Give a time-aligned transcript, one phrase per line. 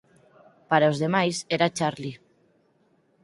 [0.69, 2.15] Para os demais era Charlie.